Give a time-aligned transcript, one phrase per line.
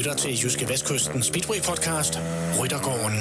[0.00, 2.14] lytter til Jyske Vestkysten Speedway Podcast,
[2.60, 3.20] Ryttergården.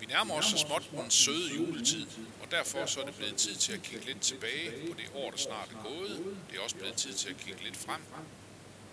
[0.00, 2.06] Vi nærmer os så småt den søde juletid,
[2.42, 5.30] og derfor så er det blevet tid til at kigge lidt tilbage på det år,
[5.30, 6.16] der snart er gået.
[6.50, 8.00] Det er også blevet tid til at kigge lidt frem.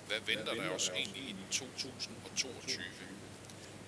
[0.07, 2.83] Hvad venter der os egentlig i 2022?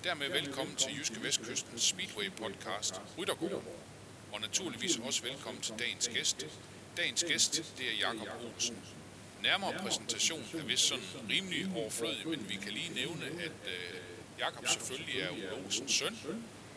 [0.04, 3.62] Dermed velkommen til Jyske Vestkysten Speedway Podcast, Ryttergården.
[4.32, 6.46] Og naturligvis også velkommen til dagens gæst.
[6.96, 8.76] Dagens gæst, det er Jakob Olsen.
[9.42, 13.98] Nærmere præsentation er vist sådan rimelig overflødig, men vi kan lige nævne, at øh,
[14.38, 16.18] Jakob selvfølgelig er Ole Olsens søn.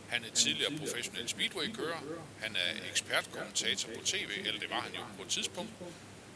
[0.09, 1.99] Han er tidligere professionel speedway-kører.
[2.41, 5.71] Han er ekspertkommentator på tv, eller det var han jo på et tidspunkt.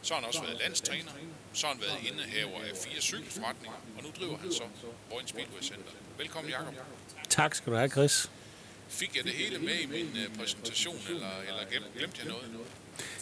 [0.02, 1.12] Så har han også været landstræner.
[1.52, 4.64] Så har han været indehaver af fire cykelforretninger, og nu driver han så
[5.10, 5.92] Vojens Speedway Center.
[6.18, 6.74] Velkommen, Jakob.
[7.28, 8.30] Tak skal du have, Chris.
[8.88, 12.50] Fik jeg det hele med i min uh, præsentation, eller, eller glemte jeg noget?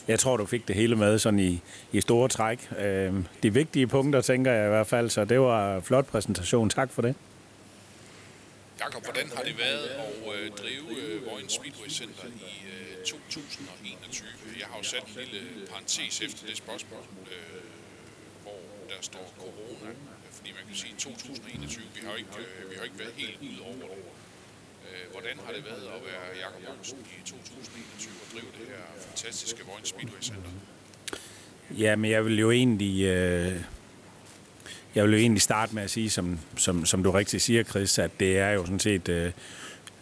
[0.08, 1.60] Jeg tror, du fik det hele med sådan i,
[1.92, 2.70] i store træk.
[2.78, 6.70] Øh, de vigtige punkter, tænker jeg i hvert fald, så det var en flot præsentation.
[6.70, 7.14] Tak for det.
[8.80, 14.28] Jakob, hvordan har det været at øh, drive uh, Vojens Speedway Center i øh, 2021?
[14.60, 17.64] Jeg har jo sat en lille parentes efter det spørgsmål, uh,
[18.42, 19.90] hvor der står corona.
[20.30, 22.30] Fordi man kan sige, at 2021, vi har jo ikke,
[22.70, 24.27] vi har ikke været helt ud over det.
[24.88, 28.82] Øh, hvordan har det været at være Jakob Olsen i 2021 og drive det her
[29.06, 30.50] fantastiske Vojens Speedway Center?
[31.70, 33.04] Ja, men jeg vil jo egentlig...
[33.04, 33.60] Øh,
[34.94, 37.98] jeg vil jo egentlig starte med at sige, som, som, som du rigtig siger, Chris,
[37.98, 39.32] at det er jo sådan set øh,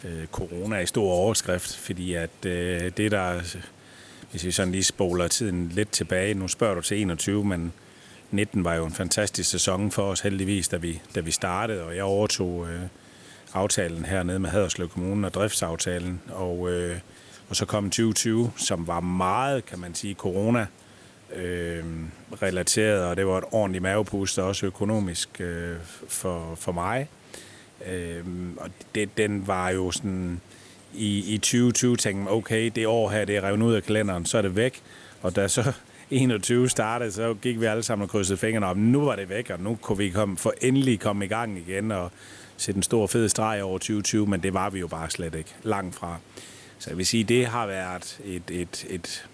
[0.05, 3.41] øh, corona i stor overskrift, fordi at øh, det der,
[4.31, 7.73] hvis vi sådan lige spoler tiden lidt tilbage, nu spørger du til 21, men
[8.31, 11.97] 19 var jo en fantastisk sæson for os heldigvis, da vi, da vi startede, og
[11.97, 12.81] jeg overtog øh,
[13.57, 16.99] aftalen hernede med Haderslev Kommune og driftsaftalen, og, øh,
[17.49, 20.67] og så kom 2020, som var meget, kan man sige, corona
[21.37, 21.85] øh,
[22.43, 25.77] relateret, og det var et ordentligt mavepuster, også økonomisk øh,
[26.09, 27.09] for, for mig.
[27.89, 28.25] Øh,
[28.57, 30.41] og det, den var jo sådan,
[30.95, 34.27] i, i 2020 tænkte man, okay, det år her, det er revet ud af kalenderen,
[34.27, 34.83] så er det væk.
[35.23, 35.73] Og da så
[36.11, 38.77] 21 startede, så gik vi alle sammen og krydsede fingrene op.
[38.77, 41.93] Nu var det væk, og nu kunne vi komme, for endelig komme i gang igen
[41.93, 42.11] og
[42.57, 45.55] sætte en stor fed streg over 2020, men det var vi jo bare slet ikke
[45.63, 46.19] langt fra.
[46.79, 49.29] Så jeg vil sige, det har været et, et, et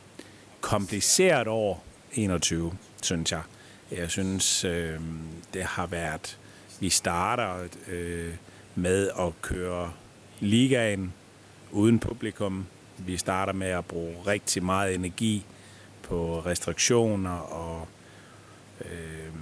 [0.61, 2.73] kompliceret år 21,
[3.03, 3.43] synes jeg.
[3.93, 5.01] Jeg synes, øh,
[5.55, 6.39] det har været...
[6.81, 8.35] Vi starter øh,
[8.75, 9.93] med at køre
[10.41, 11.13] ligaen
[11.71, 12.67] uden publikum.
[12.99, 15.45] Vi starter med at bruge rigtig meget energi
[16.03, 17.89] på restriktioner og
[18.81, 19.33] øh,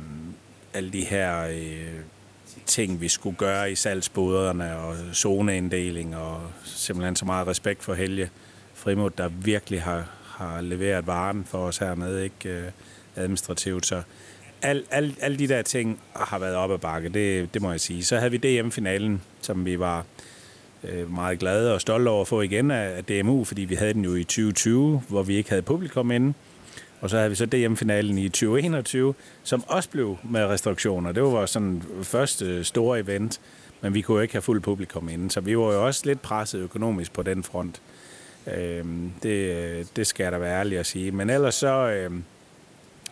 [0.75, 2.01] alle de her øh,
[2.67, 8.31] ting, vi skulle gøre i salgsboderne og zoneinddeling og simpelthen så meget respekt for Helge
[8.75, 12.65] Frimod, der virkelig har, har leveret varen for os hernede, ikke øh,
[13.17, 13.87] administrativt.
[13.87, 14.03] Så
[14.63, 17.81] alle al, al de der ting har været op ad bakke, det, det må jeg
[17.81, 18.05] sige.
[18.05, 20.05] Så havde vi DM-finalen, som vi var
[20.85, 24.05] øh, meget glade og stolte over at få igen af, DMU, fordi vi havde den
[24.05, 26.35] jo i 2020, hvor vi ikke havde publikum inde.
[27.01, 31.13] Og så havde vi så DM-finalen i 2021, som også blev med restriktioner.
[31.13, 33.41] Det var vores sådan første store event,
[33.81, 36.23] men vi kunne jo ikke have fuld publikum inden, så vi var jo også lidt
[36.23, 37.83] presset økonomisk på den front.
[38.57, 38.85] Øh,
[39.23, 41.11] det, det skal jeg da være ærlig at sige.
[41.11, 42.11] Men ellers så øh,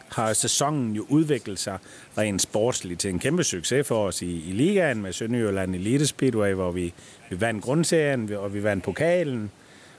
[0.09, 1.78] har sæsonen jo udviklet sig
[2.19, 6.53] rent sportsligt til en kæmpe succes for os i, i ligaen med Sønderjylland Elite Speedway,
[6.53, 6.94] hvor vi,
[7.31, 9.50] vi vandt grundserien, og vi vandt pokalen,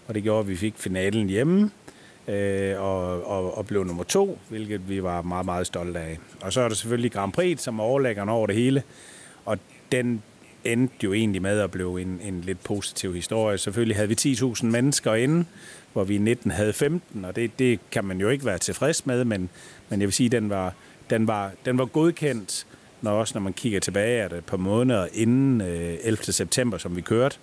[0.07, 1.71] og det gjorde, at vi fik finalen hjemme
[2.27, 6.19] øh, og, og, og blev nummer to, hvilket vi var meget, meget stolte af.
[6.41, 8.83] Og så er der selvfølgelig Grand Prix, som er overlæggeren over det hele,
[9.45, 9.57] og
[9.91, 10.23] den
[10.63, 13.57] endte jo egentlig med at blive en, en lidt positiv historie.
[13.57, 15.45] Selvfølgelig havde vi 10.000 mennesker inde,
[15.93, 19.05] hvor vi i 19 havde 15, og det, det kan man jo ikke være tilfreds
[19.05, 19.49] med, men,
[19.89, 20.73] men jeg vil sige, at den var,
[21.09, 22.67] den var, den var godkendt,
[23.01, 26.23] når også når man kigger tilbage at et par måneder inden øh, 11.
[26.23, 27.37] september, som vi kørte,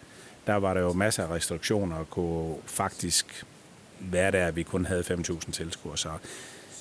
[0.47, 3.45] der var der jo masser af restriktioner og kunne faktisk
[4.01, 5.97] være at vi kun havde 5.000 tilskuere.
[5.97, 6.09] Så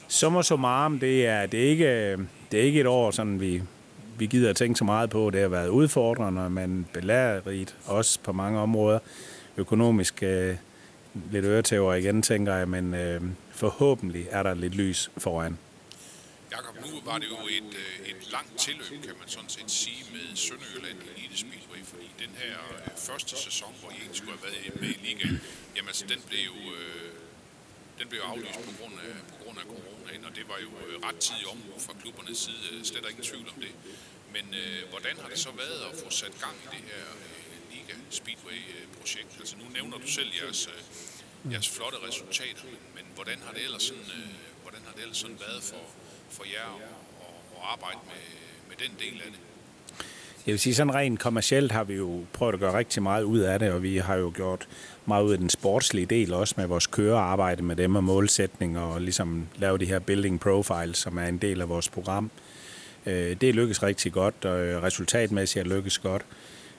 [0.08, 2.18] summa summarum, det er, det er, ikke,
[2.52, 3.62] det er ikke et år, sådan vi,
[4.18, 5.30] vi gider at tænke så meget på.
[5.30, 9.00] Det har været udfordrende, men belærerigt også på mange områder.
[9.58, 10.56] Økonomisk øh,
[11.32, 13.22] lidt øretæver igen, tænker jeg, men øh,
[13.52, 15.58] forhåbentlig er der lidt lys foran.
[16.56, 20.02] Jakob, nu var det jo et, øh, et langt tilløb, kan man sådan set sige,
[20.14, 24.44] med Sønderjylland Elite Speedway, fordi den her øh, første sæson, hvor I egentlig skulle have
[24.48, 25.42] været med i ligaen,
[25.76, 27.12] jamen altså, den blev jo, øh,
[28.00, 30.70] den blev aflyst på grund af, på grund af coronaen, og det var jo
[31.08, 33.74] ret tidlig om fra klubbernes side, slet ingen tvivl om det.
[34.36, 37.74] Men øh, hvordan har det så været at få sat gang i det her øh,
[37.74, 39.32] Liga Speedway-projekt?
[39.40, 43.64] Altså nu nævner du selv jeres, øh, jeres flotte resultater, men, men hvordan har det
[43.64, 44.30] ellers sådan, øh,
[44.64, 45.84] hvordan har det ellers sådan været for,
[46.30, 46.84] for jer at,
[47.22, 48.24] at, arbejde med,
[48.70, 49.40] med den del af det?
[50.46, 53.40] Jeg vil sige, sådan rent kommercielt har vi jo prøvet at gøre rigtig meget ud
[53.40, 54.68] af det, og vi har jo gjort
[55.06, 59.02] meget ud af den sportslige del også med vores kørearbejde med dem og målsætning og
[59.02, 62.32] ligesom lave de her building profiles, som er en del af vores program.
[63.06, 66.26] Øh, det lykkes rigtig godt, og øh, resultatmæssigt er lykkes godt.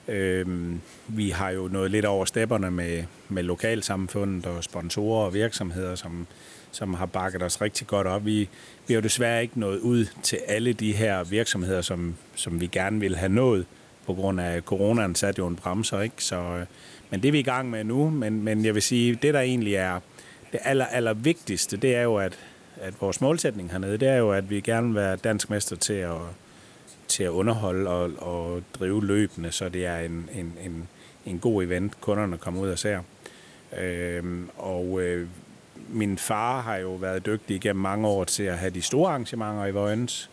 [0.07, 0.75] Øh,
[1.07, 6.27] vi har jo nået lidt over stepperne med, med lokalsamfundet og sponsorer og virksomheder, som,
[6.77, 8.25] som har bakket os rigtig godt op.
[8.25, 8.49] Vi,
[8.87, 12.67] vi har jo desværre ikke nået ud til alle de her virksomheder, som, som vi
[12.67, 13.65] gerne vil have nået.
[14.05, 16.23] På grund af coronaen satte jo en bremser, ikke?
[16.23, 16.65] Så, øh,
[17.09, 18.09] men det er vi i gang med nu.
[18.09, 19.99] Men, men jeg vil sige, det der egentlig er
[20.51, 22.39] det aller, aller vigtigste, det er jo, at,
[22.81, 25.93] at vores målsætning hernede, det er jo, at vi gerne vil være dansk mester til
[25.93, 26.17] at,
[27.07, 30.87] til at underholde og, og drive løbende, så det er en, en, en,
[31.25, 32.99] en god event, kunderne kommer ud og ser.
[33.77, 35.27] Øhm, og øh,
[35.89, 39.65] min far har jo været dygtig igennem mange år til at have de store arrangementer
[39.65, 40.29] i Vojens,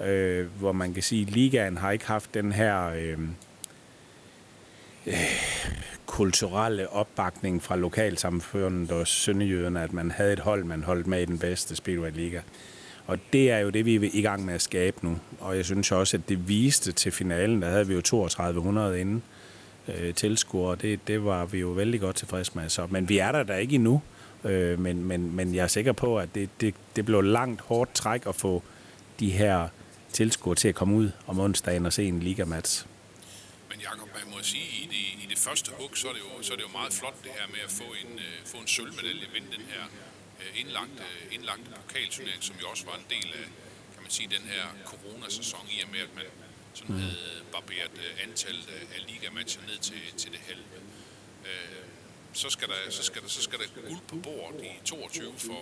[0.00, 3.18] øh, hvor man kan sige, at ligaen har ikke haft den her øh,
[5.06, 5.14] øh,
[6.06, 11.24] kulturelle opbakning fra lokalsamfundet og sønderjyderne, at man havde et hold, man holdt med i
[11.24, 12.40] den bedste Speedway Liga.
[13.06, 15.18] Og det er jo det, vi er i gang med at skabe nu.
[15.40, 19.22] Og jeg synes også, at det viste til finalen, der havde vi jo 3200 inden
[19.88, 20.76] øh, tilskuere.
[20.76, 22.68] Det, det var vi jo vældig godt tilfredse med.
[22.68, 24.02] Så, men vi er der da ikke endnu.
[24.44, 27.94] Øh, men, men, men jeg er sikker på, at det, det, det blev langt hårdt
[27.94, 28.62] træk at få
[29.20, 29.68] de her
[30.12, 32.86] tilskuere til at komme ud om onsdagen og se en ligamatch.
[33.70, 36.42] Men Jacob, man må sige, i det, i det første hug, så er, det jo,
[36.42, 38.68] så er det jo meget flot det her med at få en, uh, få en
[38.74, 39.84] sølvmedalje, vinde den her
[40.40, 41.04] uh, indlagte,
[41.36, 43.46] indlagte pokalturnering, som jo også var en del af,
[43.94, 46.28] kan man sige, den her coronasæson, i og med at man
[46.78, 47.02] sådan mm.
[47.02, 50.76] havde barberet uh, antallet af, af ligamatcher ned til, til det halve.
[51.50, 51.79] Uh,
[52.32, 55.52] så skal, der, så, skal der, så skal der guld på bordet i 22 for,
[55.52, 55.58] uh,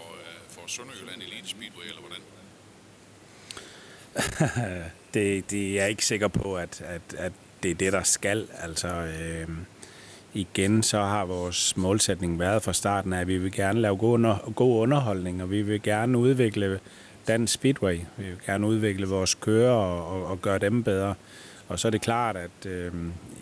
[0.49, 2.23] for Sønderjylland Elite Speedway, eller hvordan?
[5.15, 7.33] det, det er jeg ikke sikker på, at, at, at
[7.63, 8.49] det er det, der skal.
[8.63, 9.49] Altså, øh,
[10.35, 14.53] igen, så har vores målsætning været fra starten at vi vil gerne lave god, under,
[14.57, 16.81] god underholdning, og vi vil gerne udvikle
[17.29, 17.97] dansk speedway.
[18.17, 21.15] Vi vil gerne udvikle vores kører og, og, og gøre dem bedre.
[21.69, 22.93] Og så er det klart, at øh,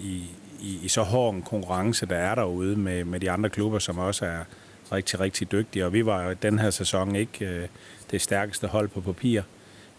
[0.00, 0.25] i,
[0.61, 3.99] i, i så hård en konkurrence, der er derude med, med de andre klubber, som
[3.99, 4.44] også er
[4.93, 5.87] rigtig, rigtig dygtige.
[5.87, 7.69] Og vi var jo den her sæson ikke øh,
[8.11, 9.43] det stærkeste hold på papir.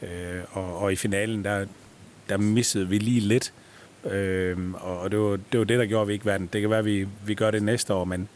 [0.01, 1.65] Øh, og, og i finalen, der,
[2.29, 3.53] der missede vi lige lidt.
[4.05, 6.53] Øh, og det var, det var det, der gjorde, at vi ikke vandt.
[6.53, 8.29] Det kan være, at vi, vi gør det næste år, men,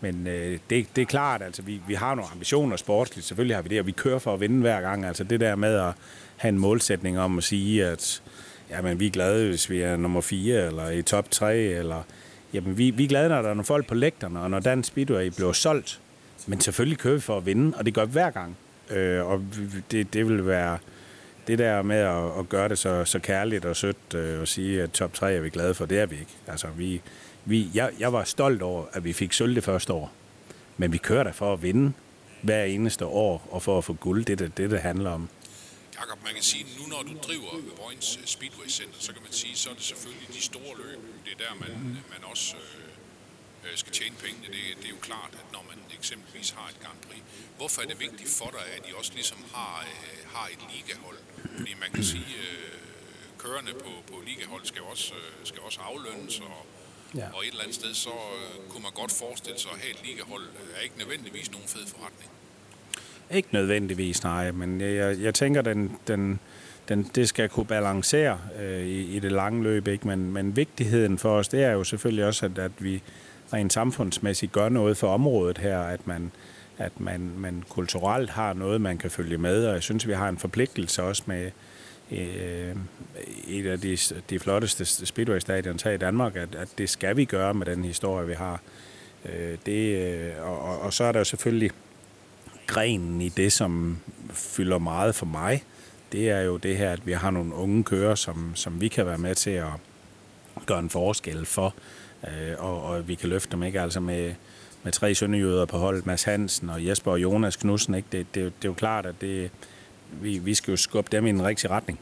[0.00, 3.26] men øh, det, det er klart, altså vi, vi har nogle ambitioner sportsligt.
[3.26, 5.04] Selvfølgelig har vi det, og vi kører for at vinde hver gang.
[5.04, 5.92] Altså det der med at
[6.36, 8.22] have en målsætning om at sige, at
[8.70, 12.02] jamen, vi er glade, hvis vi er nummer 4 eller i top 3, eller
[12.52, 14.84] jamen, vi, vi er glade, når der er nogle folk på lægterne, og når Dan
[14.84, 16.00] Speedway bliver solgt.
[16.46, 18.56] Men selvfølgelig kører vi for at vinde, og det gør vi hver gang.
[18.90, 19.44] Øh, og
[19.90, 20.78] det, det vil være
[21.46, 24.82] det der med at, at gøre det så, så kærligt og sødt øh, og sige,
[24.82, 26.32] at top 3 er vi glade for, det er vi ikke.
[26.46, 27.02] Altså, vi,
[27.44, 30.12] vi, jeg, jeg var stolt over, at vi fik sølv det første år.
[30.76, 31.92] Men vi kører der for at vinde
[32.42, 34.24] hver eneste år, og for at få guld.
[34.24, 35.28] Det er det, det, det handler om.
[35.98, 37.52] Jakob, man kan sige, nu når du driver
[37.82, 41.00] Vojens Speedway Center, så kan man sige, så er det selvfølgelig de store løb.
[41.24, 44.46] Det er der, man, man også øh, øh, skal tjene pengene.
[44.46, 47.22] Det, det er jo klart, at når man eksempelvis har et Grand Prix,
[47.56, 51.18] hvorfor er det vigtigt for dig, at I også ligesom har, øh, har et ligahold?
[51.56, 52.78] Fordi man kan sige, øh,
[53.38, 56.66] kørende på, på ligahold skal også, øh, skal også aflønnes, og,
[57.14, 57.26] ja.
[57.34, 60.06] og et eller andet sted, så øh, kunne man godt forestille sig at have et
[60.06, 60.46] ligahold.
[60.76, 62.31] Er ikke nødvendigvis nogen fed forretning.
[63.32, 66.40] Ikke nødvendigvis, nej, men jeg, jeg tænker, den, den,
[66.88, 70.08] den, det skal kunne balancere øh, i, i det lange løb, ikke?
[70.08, 73.02] Men, men vigtigheden for os, det er jo selvfølgelig også, at, at vi
[73.52, 76.30] rent samfundsmæssigt gør noget for området her, at man,
[76.78, 80.28] at man, man kulturelt har noget, man kan følge med, og jeg synes, vi har
[80.28, 81.50] en forpligtelse også med
[82.12, 82.76] øh,
[83.48, 83.98] et af de,
[84.30, 88.26] de flotteste speedway-stadions her i Danmark, at, at det skal vi gøre med den historie,
[88.26, 88.60] vi har.
[89.24, 91.70] Øh, det, øh, og, og så er der selvfølgelig
[92.66, 93.98] grenen i det, som
[94.30, 95.64] fylder meget for mig,
[96.12, 99.06] det er jo det her, at vi har nogle unge kører, som, som vi kan
[99.06, 99.70] være med til at
[100.66, 101.74] gøre en forskel for,
[102.24, 104.34] øh, og, og vi kan løfte dem ikke altså med,
[104.82, 108.08] med tre sønderjyder på holdet, Mads Hansen og Jesper og Jonas Knudsen, ikke?
[108.12, 109.50] Det, det, det er jo klart, at det,
[110.10, 111.98] vi, vi skal jo skubbe dem i en rigtige retning.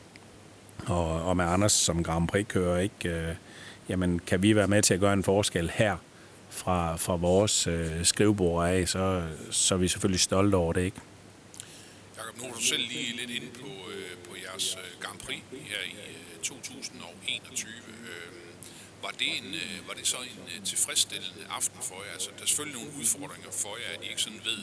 [0.87, 3.09] Og, og med Anders som Grand Prix-kører, ikke?
[3.09, 3.35] Øh,
[3.89, 5.97] jamen, kan vi være med til at gøre en forskel her
[6.51, 11.01] fra, fra vores øh, skrivebord af, så, så er vi selvfølgelig stolte over det, ikke?
[12.17, 15.43] Jakob, nu er du selv lige lidt inde på, øh, på jeres øh, Grand Prix
[15.51, 17.71] her i øh, 2021.
[17.89, 18.41] Øh,
[19.03, 22.13] var det, en, øh, var det så en øh, tilfredsstillende aften for jer?
[22.13, 24.61] Altså, der er selvfølgelig nogle udfordringer for jer, at I ikke sådan ved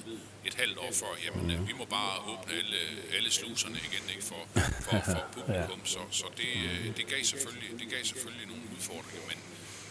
[0.48, 2.80] et halvt år før, jamen øh, vi må bare åbne alle,
[3.18, 4.42] alle sluserne igen ikke, for,
[4.86, 5.82] for, for publikum.
[5.94, 9.40] Så, så det, øh, det, gav selvfølgelig, det gav selvfølgelig nogle udfordringer, men,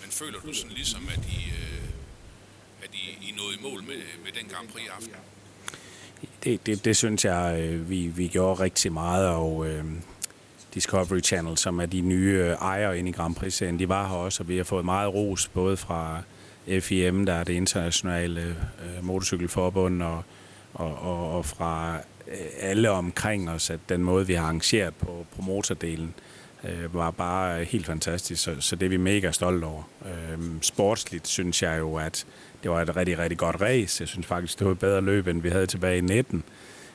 [0.03, 1.86] men føler du sådan ligesom, at I, øh,
[2.89, 5.13] at I, I nåede i mål med, med den Grand Prix aften?
[6.45, 9.85] Det, det, det synes jeg, øh, vi, vi gjorde rigtig meget, og øh,
[10.75, 14.15] Discovery Channel, som er de nye øh, ejere inde i Grand Prix-serien, de var her
[14.15, 16.23] også, og vi har fået meget ros, både fra
[16.81, 18.41] FIM, der er det internationale
[18.85, 20.23] øh, motorcykelforbund, og,
[20.75, 21.97] og, og, og fra
[22.29, 26.15] øh, alle omkring os, at den måde, vi har arrangeret på, på motordelen,
[26.69, 29.83] øh, var bare helt fantastisk, så, så det er vi mega stolte over.
[30.07, 32.27] Øh, sportsligt synes jeg jo, at
[32.63, 34.03] det var et rigtig, rigtig godt race.
[34.03, 36.45] Jeg synes faktisk, det var et bedre løb, end vi havde tilbage i 19.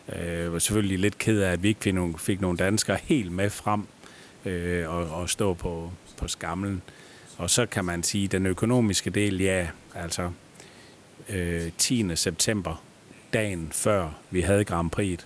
[0.07, 2.97] Jeg øh, var selvfølgelig lidt ked af, at vi ikke fik nogle, fik nogle danskere
[3.03, 3.87] helt med frem
[4.45, 6.81] øh, og, og stå på, på skamlen.
[7.37, 10.31] Og så kan man sige, den økonomiske del, ja, altså
[11.29, 12.15] øh, 10.
[12.15, 12.83] september,
[13.33, 15.19] dagen før vi havde Grand Prix,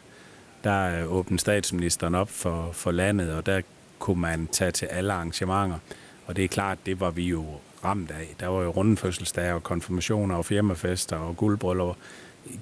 [0.63, 3.61] der øh, åbnede statsministeren op for, for landet, og der
[4.05, 5.77] kunne man tage til alle arrangementer.
[6.25, 7.45] Og det er klart, det var vi jo
[7.83, 8.35] ramt af.
[8.39, 11.97] Der var jo rundfødselsdage og konfirmationer og firmafester og guldbryllup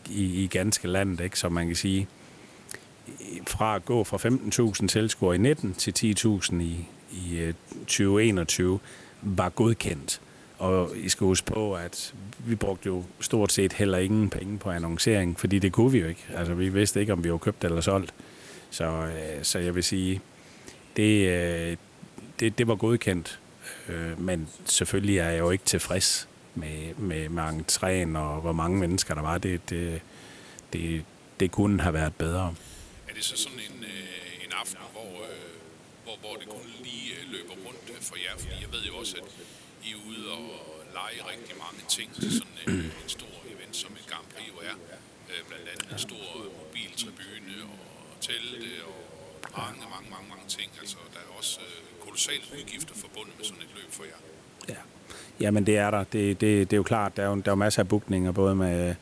[0.10, 1.40] i, i ganske landet, ikke?
[1.40, 2.08] så man kan sige,
[3.48, 8.80] fra at gå fra 15.000 tilskuere i 19 til 10.000 i, i øh, 2021,
[9.22, 10.22] var godkendt.
[10.58, 12.14] Og I skal huske på, at
[12.46, 16.08] vi brugte jo stort set heller ingen penge på annoncering, fordi det kunne vi jo
[16.08, 16.26] ikke.
[16.36, 18.14] Altså, vi vidste ikke, om vi var købt eller solgt.
[18.70, 20.22] Så, øh, så jeg vil sige,
[20.98, 21.78] det, øh,
[22.40, 23.40] det, det var godkendt.
[23.90, 28.80] Øh, men selvfølgelig er jeg jo ikke tilfreds med, med, med entréen og hvor mange
[28.80, 29.38] mennesker der var.
[29.38, 30.02] Det, det,
[30.74, 31.06] det,
[31.40, 32.56] det kunne have været bedre.
[33.10, 35.54] Er det så sådan en, øh, en aften, hvor, øh,
[36.04, 38.36] hvor, hvor det kun lige øh, løber rundt for jer?
[38.38, 39.28] Fordi jeg ved jo også, at
[39.86, 40.50] I er ude og
[40.94, 42.74] lege rigtig mange ting til sådan en,
[43.04, 44.76] en stor event, som et Grand Prix jo er.
[45.32, 46.26] Øh, blandt andet en stor
[46.60, 49.03] mobiltribune og telte og
[49.58, 50.70] mange, mange, mange, mange ting.
[50.82, 54.20] Altså, der er også øh, kolossale udgifter forbundet med sådan et løb for jer.
[54.70, 54.82] Ja.
[55.40, 56.04] Jamen det er der.
[56.04, 58.32] Det, det, det er jo klart, der er jo, der er jo masser af bookninger,
[58.32, 58.90] både med...
[58.90, 58.96] Øh,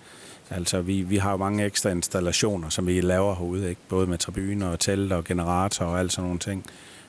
[0.50, 3.81] altså, vi, vi har jo mange ekstra installationer, som vi laver herude, ikke?
[3.89, 6.65] både med tribuner og telt og generator og alt sådan nogle ting.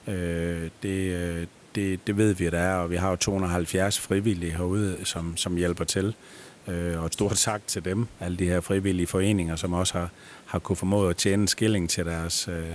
[0.06, 4.00] Øh, det, øh, det, det ved vi, at der er, og vi har jo 270
[4.00, 6.14] frivillige herude, som, som hjælper til.
[6.68, 10.10] Øh, og et stort tak til dem, alle de her frivillige foreninger, som også har,
[10.46, 12.70] har kunne formået at tjene en skilling til deres, øh,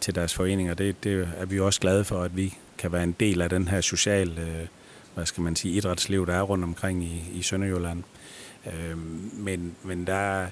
[0.00, 0.74] til deres foreninger.
[0.74, 3.68] Det, det er vi også glade for, at vi kan være en del af den
[3.68, 4.66] her sociale øh,
[5.14, 8.02] hvad skal man sige, idrætsliv, der er rundt omkring i, i Sønderjylland.
[8.66, 8.98] Øh,
[9.32, 10.46] men, men der,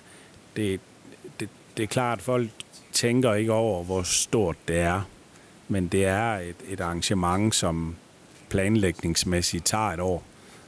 [0.56, 0.80] det,
[1.40, 2.48] det, det er klart, at folk
[2.92, 5.02] tænker ikke over, hvor stort det er.
[5.68, 7.96] Men det er et, et arrangement, som
[8.48, 10.22] planlægningsmæssigt tager et år.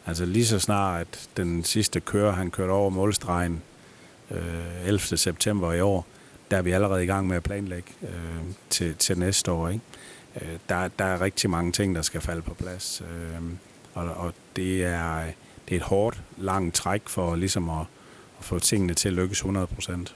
[0.07, 3.63] Altså lige så snart at den sidste kører, han kørte over målstregen
[4.31, 5.01] øh, 11.
[5.01, 6.07] september i år,
[6.51, 9.69] der er vi allerede i gang med at planlægge øh, til, til næste år.
[9.69, 9.85] Ikke?
[10.41, 13.03] Øh, der, der er rigtig mange ting, der skal falde på plads.
[13.11, 13.43] Øh,
[13.95, 15.25] og, og det, er,
[15.69, 17.87] det er et hårdt, langt træk for ligesom at,
[18.39, 20.15] at få tingene til at lykkes 100 procent.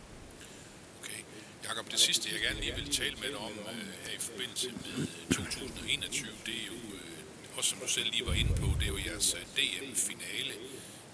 [1.03, 1.21] Okay.
[1.69, 4.69] Jakob, det sidste, jeg gerne lige vil tale med dig om øh, her i forbindelse
[4.71, 8.67] med øh, 2021, det er jo, øh, også som du selv lige var inde på,
[8.79, 10.55] det er jo jeres øh, DM-finale.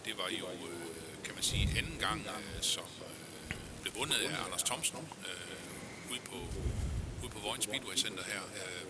[0.05, 3.10] Det var jo, øh, kan man sige, anden gang, øh, som øh,
[3.82, 6.37] blev vundet af Anders Thomsen øh, ude på,
[7.22, 8.42] ude på Vojens Speedway Center her.
[8.60, 8.82] Øh,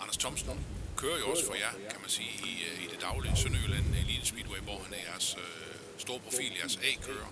[0.00, 0.66] Anders Thomsen
[0.96, 4.26] kører jo også for jer, kan man sige, i, øh, i det daglige Sønderjylland Elite
[4.26, 7.30] Speedway, hvor han er jeres øh, store profil, jeres A-kører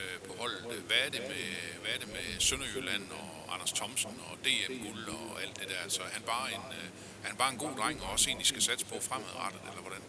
[0.00, 0.60] øh, på holdet.
[0.88, 1.44] Hvad er, det med,
[1.82, 5.80] hvad er det med Sønderjylland og Anders Thomsen og DM-guld og alt det der?
[5.82, 6.88] Altså, er han bare en, øh,
[7.24, 9.82] er han bare en god dreng, og også en, I skal satse på fremadrettet, eller
[9.86, 10.02] hvordan?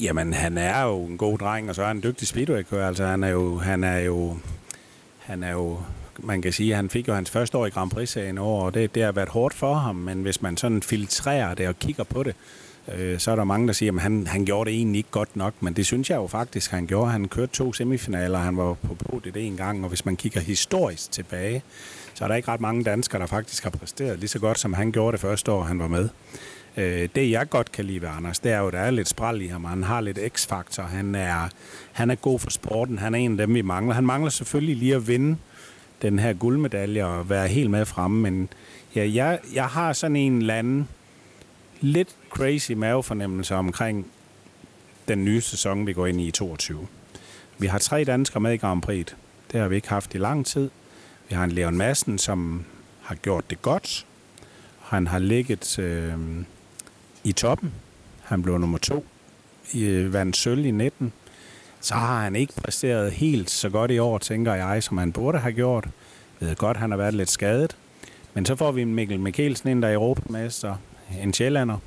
[0.00, 2.88] Jamen, han er jo en god dreng, og så er han en dygtig speedwaykører.
[2.88, 4.36] Altså, han er jo, han er jo,
[5.18, 5.78] han er jo
[6.18, 8.74] man kan sige, at han fik jo hans første år i Grand Prix-serien over, og
[8.74, 12.04] det, det har været hårdt for ham, men hvis man sådan filtrerer det og kigger
[12.04, 12.34] på det,
[12.94, 15.36] øh, så er der mange, der siger, at han, han gjorde det egentlig ikke godt
[15.36, 17.10] nok, men det synes jeg jo faktisk, han gjorde.
[17.10, 21.12] Han kørte to semifinaler, han var på podiet en gang, og hvis man kigger historisk
[21.12, 21.62] tilbage,
[22.14, 24.72] så er der ikke ret mange danskere, der faktisk har præsteret lige så godt, som
[24.72, 26.08] han gjorde det første år, han var med.
[26.76, 29.08] Øh, det jeg godt kan lide ved Anders, det er jo, at der er lidt
[29.08, 29.64] spral i ham.
[29.64, 30.82] Han har lidt x-faktor.
[30.82, 31.48] Han er,
[31.92, 32.98] han er god for sporten.
[32.98, 33.94] Han er en af dem, vi mangler.
[33.94, 35.36] Han mangler selvfølgelig lige at vinde
[36.02, 38.20] den her guldmedalje og være helt med fremme.
[38.20, 38.48] Men
[38.94, 40.88] ja, jeg, jeg har sådan en eller anden
[41.80, 44.06] lidt crazy mavefornemmelse omkring
[45.08, 46.86] den nye sæson, vi går ind i i 22.
[47.58, 49.06] Vi har tre danskere med i Grand Prix.
[49.52, 50.70] Det har vi ikke haft i lang tid.
[51.28, 52.64] Vi har en Leon Madsen, som
[53.02, 54.06] har gjort det godt.
[54.80, 56.14] Han har ligget øh,
[57.24, 57.72] i toppen
[58.22, 59.06] Han blev nummer to
[59.72, 61.12] i øh, vandt sølv i 19.
[61.80, 65.38] Så har han ikke præsteret helt så godt i år, tænker jeg, som han burde
[65.38, 65.84] have gjort.
[66.40, 67.76] Jeg ved godt, han har været lidt skadet.
[68.34, 70.76] Men så får vi Mikkel Mikkelsen ind, der er europamester,
[71.22, 71.78] en sjællander.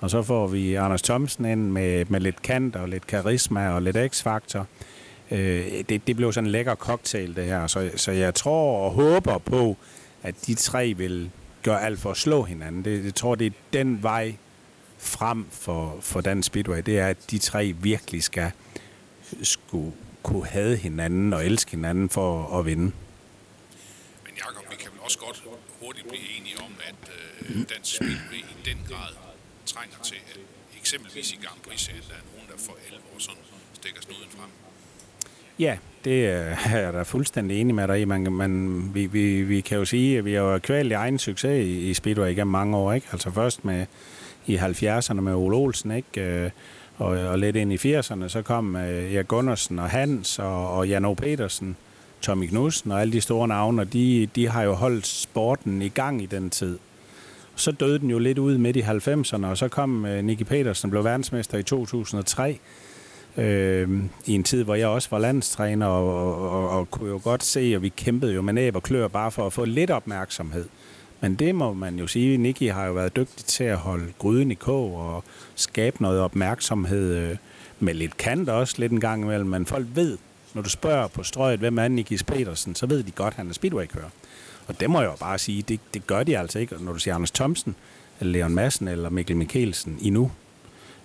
[0.00, 3.82] Og så får vi Anders Thomsen ind med, med lidt kant og lidt karisma og
[3.82, 4.66] lidt x-faktor.
[5.30, 7.66] Øh, det, det blev sådan en lækker cocktail, det her.
[7.66, 9.76] Så, så jeg tror og håber på,
[10.22, 11.30] at de tre vil
[11.62, 12.84] gøre alt for at slå hinanden.
[12.84, 14.34] Det, jeg tror, det er den vej
[15.06, 16.82] frem for, for Dan Speedway.
[16.86, 18.50] Det er, at de tre virkelig skal
[19.42, 22.84] skulle kunne have hinanden og elske hinanden for at vinde.
[24.24, 25.44] Men Jacob, vi kan vel også godt
[25.80, 27.10] hurtigt blive enige om, at
[27.40, 29.12] øh, dansk Speedway i den grad
[29.66, 30.40] trænger til, at
[30.80, 33.42] eksempelvis i Grand Prix, der er nogen, der for alvor sådan
[33.74, 34.50] stikker snuden frem.
[35.58, 38.04] Ja, det er jeg da fuldstændig enig med dig i.
[38.04, 41.18] Man, man, vi, vi, vi kan jo sige, at vi har jo kvalt i egen
[41.18, 42.92] succes i, i Speedway igennem mange år.
[42.92, 43.06] Ikke?
[43.12, 43.86] Altså først med
[44.46, 46.20] i 70'erne med Ole Olsen, ikke?
[46.20, 46.50] Øh,
[46.98, 50.88] og, og lidt ind i 80'erne, så kom øh, Erik Gundersen og Hans og, og
[50.88, 51.14] Jan O.
[51.14, 51.76] Petersen,
[52.22, 55.88] Tommy Knudsen og alle de store navne, og de, de har jo holdt sporten i
[55.88, 56.78] gang i den tid.
[57.56, 60.90] Så døde den jo lidt ud midt i 90'erne, og så kom øh, Nicky Petersen,
[60.90, 62.58] blev verdensmester i 2003,
[63.36, 63.88] øh,
[64.26, 67.44] i en tid, hvor jeg også var landstræner, og, og, og, og kunne jo godt
[67.44, 70.64] se, at vi kæmpede jo med næb og klør bare for at få lidt opmærksomhed.
[71.20, 74.50] Men det må man jo sige, Nicky har jo været dygtig til at holde gryden
[74.50, 77.36] i kog og skabe noget opmærksomhed øh,
[77.80, 80.18] med lidt kant også lidt en gang imellem, men folk ved,
[80.54, 83.48] når du spørger på strøget, hvem er Nicky Petersen, så ved de godt, at han
[83.48, 84.10] er speedway-kører.
[84.66, 86.98] Og det må jeg jo bare sige, det, det gør de altså ikke, når du
[86.98, 87.76] siger Anders Thomsen,
[88.20, 90.30] eller Leon Madsen eller Mikkel Mikkelsen endnu.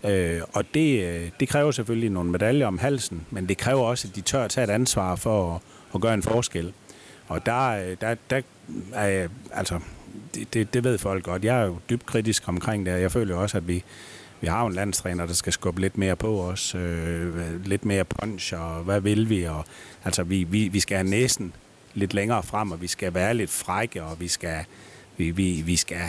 [0.04, 4.08] Øh, og det, øh, det kræver selvfølgelig nogle medaljer om halsen, men det kræver også,
[4.08, 5.62] at de tør at tage et ansvar for at,
[5.96, 6.74] at gøre en forskel.
[7.28, 8.42] Og der, øh, der, der
[8.94, 9.80] er altså,
[10.36, 11.46] det, det, det ved folk godt.
[11.46, 13.84] Jeg er jo dybt kritisk omkring det, jeg føler også, at vi,
[14.42, 18.54] vi har en landstræner, der skal skubbe lidt mere på os, øh, lidt mere punch,
[18.54, 19.44] og hvad vil vi?
[19.44, 19.66] Og,
[20.04, 21.54] altså, vi, vi, vi skal have næsen
[21.94, 24.66] lidt længere frem, og vi skal være lidt frække, og vi skal,
[25.18, 26.02] vi, vi, vi skal,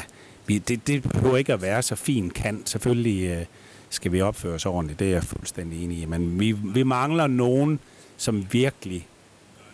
[0.46, 2.68] vi, det, det behøver ikke at være så fin kant.
[2.68, 3.44] Selvfølgelig øh,
[3.90, 7.26] skal vi opføre os ordentligt, det er jeg fuldstændig enig i, men vi, vi mangler
[7.26, 7.80] nogen,
[8.16, 9.08] som virkelig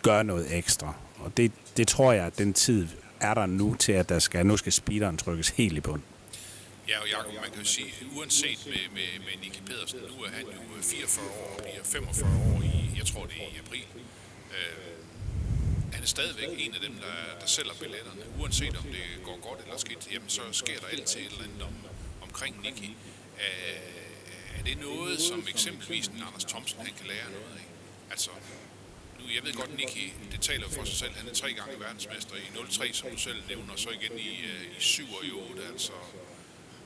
[0.01, 0.93] gør noget ekstra.
[1.19, 2.87] Og det, det tror jeg, at den tid
[3.21, 6.01] er der nu til, at der skal, nu skal speederen trykkes helt i bund.
[6.89, 10.29] Ja, og Jacob, man kan jo sige, uanset med, med, med Nicky Pedersen, nu er
[10.29, 13.57] han jo øh, 44 år og bliver 45 år i, jeg tror det er i
[13.65, 13.87] april.
[14.57, 14.95] Øh,
[15.93, 18.21] han er stadigvæk en af dem, der, der sælger billetterne.
[18.39, 21.61] Uanset om det går godt eller skidt, jamen så sker der altid et eller andet
[21.61, 21.75] om,
[22.21, 22.89] omkring Nicky.
[23.45, 27.65] Øh, er det noget, som eksempelvis en Anders Thomsen han kan lære noget af?
[28.11, 28.29] Altså,
[29.35, 31.13] jeg ved godt, Nicky, det taler for sig selv.
[31.19, 34.29] Han er tre gange verdensmester i 03, som du selv nævner, og så igen i,
[34.51, 35.61] øh, i 7 og i 8.
[35.71, 35.91] Altså,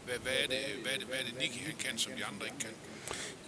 [0.06, 2.25] hvad, hvad, er det, hvad, er det, hvad er det, Nicky han kan, som de
[2.25, 2.73] andre ikke kan?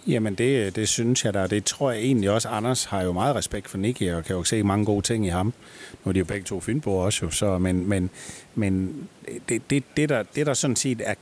[0.06, 1.46] Jamen, det, det synes jeg da.
[1.46, 2.48] Det tror jeg egentlig også.
[2.48, 5.28] Anders har jo meget respekt for Nicky, og kan jo se mange gode ting i
[5.28, 5.54] ham.
[6.04, 8.10] Nu er de jo begge to Fynbo også jo, så, men, men,
[8.54, 9.08] men
[9.48, 11.14] det, det, det, der, det, der sådan set er,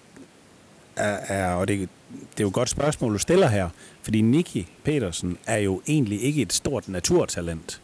[0.97, 1.79] er, er og det,
[2.11, 3.69] det er jo et godt spørgsmål, du stiller her,
[4.05, 7.81] fordi Nicky Petersen er jo egentlig ikke et stort naturtalent,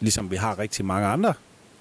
[0.00, 1.34] ligesom vi har rigtig mange andre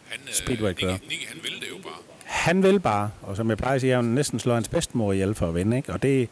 [0.06, 0.92] Han, øh.
[0.92, 1.94] Nicky, Nicky, han vil det jo bare.
[2.26, 5.36] Han vil bare, og som jeg plejer at sige, jeg næsten slå hans bedstemor ihjel
[5.36, 5.94] for at vinde, ikke?
[5.94, 6.30] og det,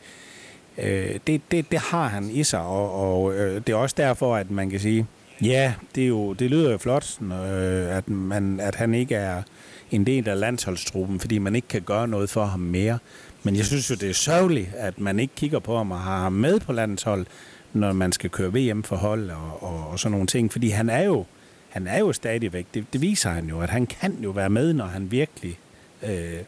[0.78, 4.36] øh, det, det, det har han i sig, og, og øh, det er også derfor,
[4.36, 5.08] at man kan sige,
[5.42, 9.44] ja, det, er jo, det lyder jo flot, øh, at, man, at han ikke er
[9.92, 13.00] en del af landsholdstruppen, fordi man ikke kan gøre noget for ham mere.
[13.44, 16.20] Men jeg synes jo, det er sørgeligt, at man ikke kigger på ham og har
[16.20, 17.26] ham med på landshold,
[17.74, 20.52] når man skal køre VM for hold og, og, og sådan nogle ting.
[20.52, 21.26] Fordi han er jo,
[21.70, 24.74] han er jo stadigvæk, det, det viser han jo, at han kan jo være med,
[24.74, 25.60] når han virkelig
[26.04, 26.40] øh,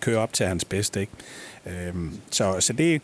[0.00, 1.00] kører op til hans bedste.
[1.00, 1.12] Ikke?
[1.66, 1.94] Øh,
[2.30, 3.02] så, så det,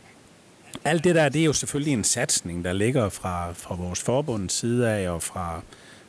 [0.84, 4.52] alt det der, det er jo selvfølgelig en satsning, der ligger fra, fra vores forbunds
[4.52, 5.60] side af, og fra,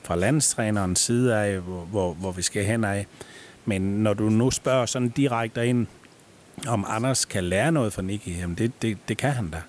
[0.04, 3.08] fra landstrænerens side af, hvor, hvor, hvor vi skal hen af.
[3.65, 5.88] Men når du nu spørger sådan direkte ind,
[6.67, 9.62] om Anders kan lære noget fra Nicky, jamen det, det, det kan han da.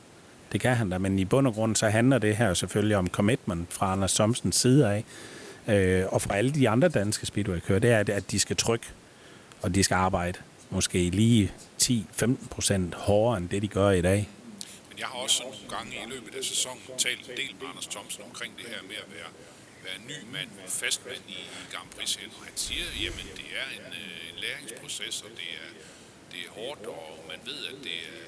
[0.52, 3.08] Det kan han da, men i bund og grund så handler det her selvfølgelig om
[3.08, 5.04] commitment fra Anders Thomsens side af,
[5.74, 8.86] øh, og fra alle de andre danske speedway-kører, det er, at de skal trykke,
[9.62, 10.38] og de skal arbejde
[10.70, 11.52] måske lige
[11.82, 14.28] 10-15 procent hårdere end det, de gør i dag.
[14.88, 17.66] Men jeg har også sådan nogle gange i løbet af sæsonen talt en del med
[17.70, 19.30] Anders Thomsen omkring det her med at være,
[19.86, 20.50] være ny mand,
[20.82, 22.10] fast mand i, i Grand Prix.
[22.48, 25.68] Han siger, jamen det er en, øh, en læringsproces, og det er,
[26.32, 28.22] det er hårdt, og man ved, at det er,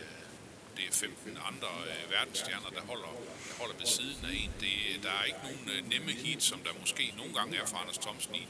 [0.76, 3.12] det er 15 andre øh, verdensstjerner, der holder,
[3.48, 4.50] der holder ved siden af en.
[4.64, 7.78] Det, der er ikke nogen øh, nemme heat, som der måske nogle gange er for
[7.82, 8.44] Anders Thomsen i,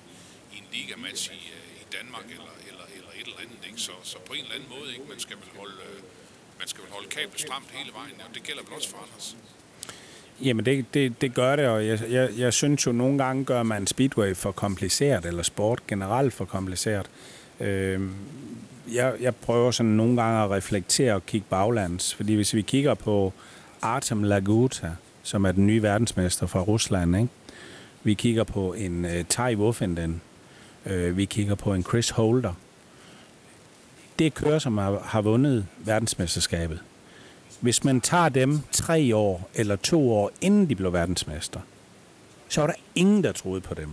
[0.54, 3.60] i en ligamatch i, øh, i Danmark eller, eller, eller et eller andet.
[3.68, 3.80] Ikke?
[3.86, 5.06] Så, så på en eller anden måde, ikke?
[5.12, 5.98] man skal vel holde, øh,
[6.60, 9.26] man skal vel holde kablet stramt hele vejen, og det gælder vel også for Anders.
[10.46, 13.62] Jamen, det, det, det gør det, og jeg, jeg, jeg synes jo, nogle gange gør
[13.62, 17.10] man speedway for kompliceret, eller sport generelt for kompliceret.
[17.60, 18.00] Øh,
[18.92, 22.94] jeg, jeg prøver sådan nogle gange at reflektere og kigge baglands, fordi hvis vi kigger
[22.94, 23.32] på
[23.82, 24.90] Artem Laguta,
[25.22, 27.28] som er den nye verdensmester fra Rusland, ikke?
[28.02, 30.20] vi kigger på en øh, uh, Tai Wofinden,
[30.86, 32.52] uh, øh, vi kigger på en Chris Holder.
[34.18, 36.80] Det er kører, som har, har vundet verdensmesterskabet.
[37.60, 41.60] Hvis man tager dem tre år eller to år, inden de blev verdensmester,
[42.48, 43.90] så var der ingen, der troede på dem.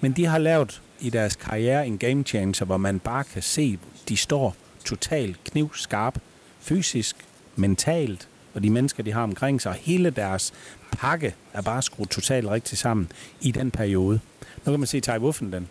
[0.00, 3.78] Men de har lavet i deres karriere en game changer, hvor man bare kan se,
[4.08, 6.18] de står totalt knivskarp,
[6.60, 7.16] fysisk,
[7.56, 10.52] mentalt, og de mennesker, de har omkring sig, hele deres
[10.92, 14.20] pakke er bare skruet totalt rigtigt sammen i den periode.
[14.66, 15.10] Nu kan man se Ty
[15.40, 15.68] den.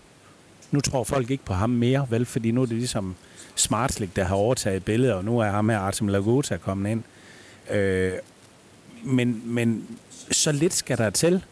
[0.72, 3.16] Nu tror folk ikke på ham mere, vel, fordi nu er det ligesom
[3.56, 7.04] Smartslik, der har overtaget billedet, og nu er ham her Artem Lagota kommet ind.
[7.70, 8.14] Øh,
[9.04, 9.88] men, men
[10.32, 11.44] så lidt skal der til.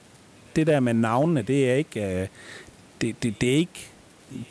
[0.56, 2.28] Det der med navnene, det er ikke, øh,
[3.02, 3.90] det, det, det, er ikke,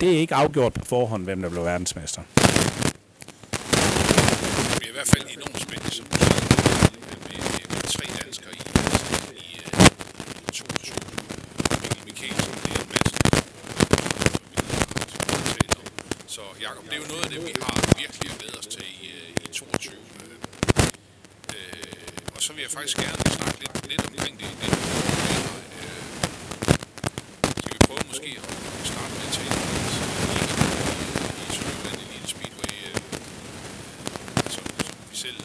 [0.01, 2.23] det er ikke afgjort på forhånd, hvem der blev verdensmester.
[4.75, 6.35] Det er i hvert fald enormt spændende, som du siger,
[7.09, 7.17] med,
[7.75, 8.63] med tre danskere i,
[9.37, 9.61] i,
[10.49, 10.97] i 22.
[11.83, 13.15] Mikkel Mikkelsen, det er en masse,
[16.27, 18.85] Så Jacob, det er jo noget af det, vi har virkelig at glæde os til
[19.03, 19.11] i,
[19.45, 19.95] i 22.
[21.55, 21.63] Øh,
[22.37, 24.79] og så vil jeg faktisk gerne snakke lidt, lidt omkring det, det
[28.09, 29.69] måske at starte med at tale om
[31.43, 32.75] i Sønderjylland Elite Speedway.
[34.45, 34.61] Altså,
[35.11, 35.37] vi selv,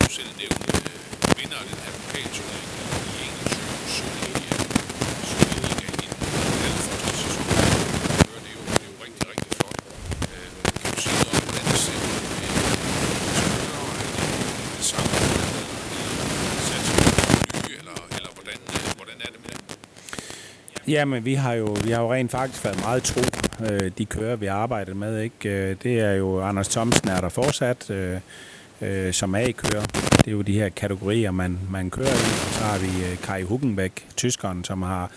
[0.00, 0.72] du selv nævnte
[1.38, 2.68] vinder af den her pokalturnering
[3.06, 3.64] i 21
[3.96, 4.38] Sønderjylland
[20.88, 23.20] Jamen, vi har jo, vi har jo rent faktisk været meget tro,
[23.70, 25.20] øh, de kører, vi arbejder med.
[25.20, 25.48] Ikke?
[25.48, 28.20] Øh, det er jo, Anders Thomsen er der fortsat øh,
[28.82, 29.82] øh, som A-kører.
[30.18, 32.30] Det er jo de her kategorier, man, man kører i.
[32.46, 35.10] Og så har vi øh, Kai Huggenbeck, tyskeren, som har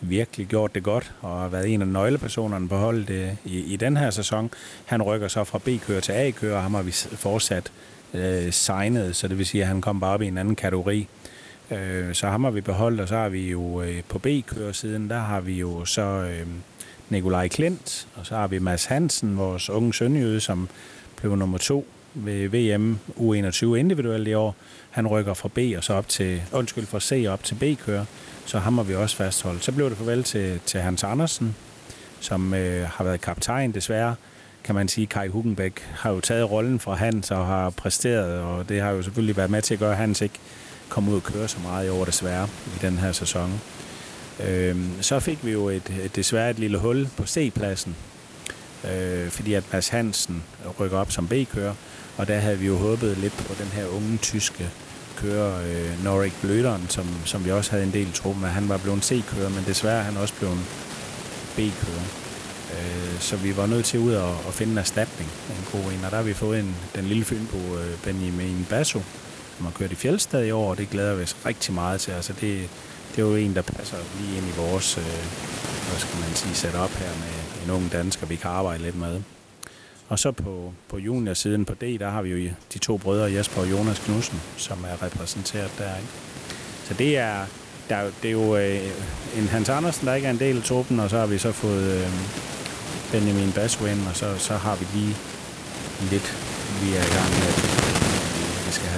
[0.00, 3.76] virkelig gjort det godt, og har været en af nøglepersonerne på holdet øh, i, i
[3.76, 4.50] den her sæson.
[4.86, 7.72] Han rykker så fra B-kører til A-kører, og ham har vi fortsat
[8.14, 11.08] øh, signet, så det vil sige, at han kom bare op i en anden kategori.
[11.70, 15.18] Øh, så ham har vi beholdt, og så har vi jo øh, på B-køresiden, der
[15.18, 16.46] har vi jo så øh,
[17.08, 20.68] Nikolaj Klint, og så har vi Mads Hansen, vores unge sønderjøde, som
[21.16, 24.54] blev nummer to ved VM U21 individuelt i år.
[24.90, 28.04] Han rykker fra B og så op til, undskyld, fra C op til B-kører,
[28.46, 29.64] så ham har vi også fastholdt.
[29.64, 31.56] Så blev det farvel til, til Hans Andersen,
[32.20, 34.14] som øh, har været kaptajn desværre
[34.68, 38.68] kan man sige, Kai Hugenbæk har jo taget rollen fra Hans og har præsteret, og
[38.68, 40.38] det har jo selvfølgelig været med til at gøre, at Hans ikke
[40.88, 43.60] komme ud og køre så meget i år desværre i den her sæson.
[44.40, 47.96] Øhm, så fik vi jo et, et, desværre et lille hul på C-pladsen,
[48.90, 50.42] øh, fordi at Mads Hansen
[50.80, 51.74] rykker op som B-kører,
[52.16, 54.70] og der havde vi jo håbet lidt på den her unge tyske
[55.16, 58.48] kører, øh, Norik Bløderen, som, som vi også havde en del tro med.
[58.48, 60.58] Han var blevet C-kører, men desværre er han også blevet
[61.56, 62.06] B-kører.
[62.72, 65.92] Øh, så vi var nødt til ud og, og finde en erstatning af en god
[65.92, 69.00] en, og der har vi fået en, den lille film på øh, Benjamin Basso,
[69.58, 72.12] som har kørt i Fjeldstad i år, og det glæder vi os rigtig meget til.
[72.12, 72.68] Altså det,
[73.10, 75.04] det er jo en, der passer lige ind i vores, øh,
[75.88, 79.20] hvad skal man sige, setup her med en ung dansker, vi kan arbejde lidt med.
[80.08, 83.60] Og så på, på juniorsiden på D, der har vi jo de to brødre, Jesper
[83.60, 85.96] og Jonas Knudsen, som er repræsenteret der.
[85.96, 86.08] Ikke?
[86.84, 87.46] Så det er,
[87.88, 88.90] der, det er jo øh,
[89.36, 91.52] en Hans Andersen, der ikke er en del af truppen, og så har vi så
[91.52, 92.10] fået øh,
[93.12, 95.16] Benjamin Baswin, og så, så har vi lige
[96.10, 96.36] lidt,
[96.82, 97.67] vi er i gang med vi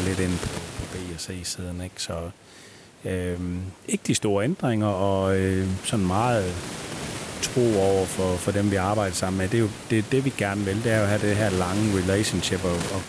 [0.00, 1.80] skal lidt ind på, på B og C-siden.
[1.80, 2.02] Ikke?
[2.02, 2.30] Så
[3.04, 3.38] øh,
[3.88, 6.54] ikke de store ændringer, og øh, sådan meget
[7.42, 9.48] tro over for, for dem, vi arbejder sammen med.
[9.48, 11.50] Det er jo det, det, vi gerne vil, det er jo at have det her
[11.50, 13.02] lange relationship og, og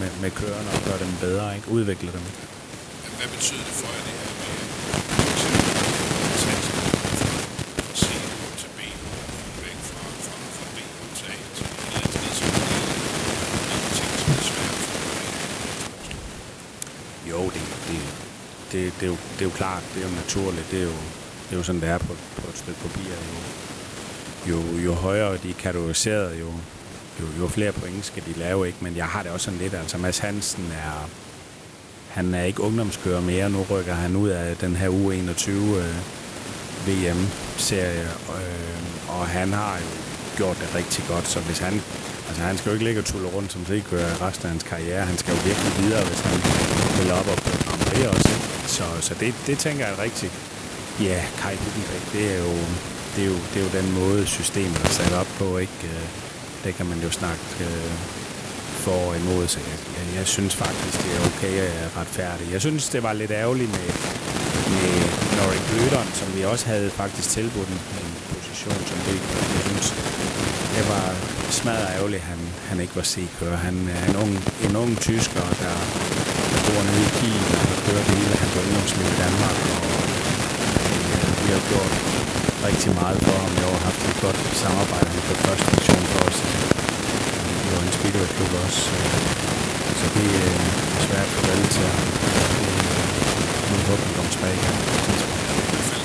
[0.00, 1.68] med, med kørerne og gøre dem bedre, ikke?
[1.70, 2.20] udvikle dem.
[3.18, 4.11] Hvad betyder det for jer,
[19.02, 20.96] det det, er jo, det er jo klart, det er jo naturligt, det er jo,
[21.46, 23.10] det er jo sådan, det er på, på et stykke papir.
[24.48, 26.50] Jo, jo, jo højere de er kategoriseret, jo,
[27.20, 28.78] jo, jo flere point skal de lave, ikke?
[28.80, 31.08] Men jeg har det også sådan lidt, altså Mads Hansen er,
[32.10, 35.96] han er ikke ungdomskører mere, nu rykker han ud af den her U21 øh,
[36.86, 39.86] VM-serie, øh, og han har jo
[40.36, 41.82] gjort det rigtig godt, så hvis han,
[42.28, 45.06] Altså, han skal jo ikke ligge og tulle rundt som frikører resten af hans karriere.
[45.06, 46.38] Han skal jo virkelig videre, hvis han
[46.98, 48.51] vil op og på Grand Prix også.
[48.78, 50.32] Så, så det, det tænker jeg rigtigt.
[51.00, 52.54] Ja, Kai Hülkenberg, det er jo,
[53.14, 55.80] det er jo, det er jo den måde, systemet er sat op på, ikke?
[55.84, 56.06] Øh,
[56.64, 57.92] det kan man jo snakke øh,
[58.84, 62.52] for og imod, så jeg, jeg, jeg synes faktisk, det er okay at er retfærdigt.
[62.52, 63.88] Jeg synes, det var lidt ærgerligt med,
[64.74, 64.92] med
[65.38, 69.18] Norrie Bløderen, som vi også havde faktisk tilbudt en, en position som det.
[69.56, 69.86] Jeg synes,
[70.76, 71.06] det var
[71.50, 73.56] smadret ærgerligt, at han, han ikke var C-kører.
[73.56, 74.34] Han er en ung,
[74.66, 75.76] en ung tysker, der,
[76.72, 78.34] der bor nede i Kiel og han kører det hele.
[78.42, 79.84] Han går ungdomsliv i Danmark, og
[81.14, 81.92] øh, vi har gjort
[82.66, 83.52] rigtig meget for ham.
[83.60, 85.08] Jeg har haft et godt samarbejde.
[85.14, 86.38] med på første division for os.
[86.48, 86.64] Øh,
[87.62, 88.82] vi var en spillerklub også.
[88.98, 89.10] Øh,
[90.00, 91.98] Så det øh, er svært for alle til at
[93.70, 96.01] nu håber han kommer tilbage igen.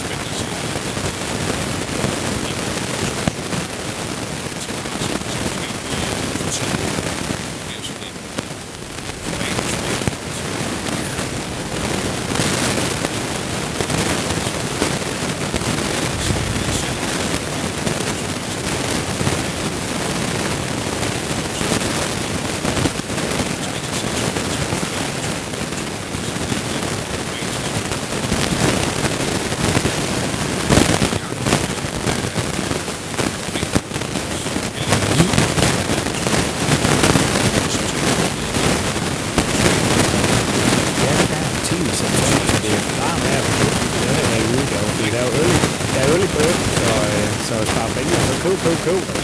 [48.88, 49.17] Cool.